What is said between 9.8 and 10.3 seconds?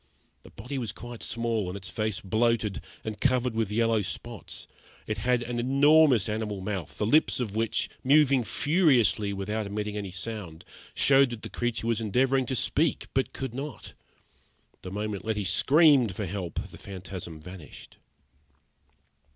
any